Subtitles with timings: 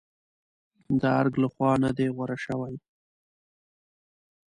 [0.99, 2.73] د ارګ لخوا نه دي غوره شوې.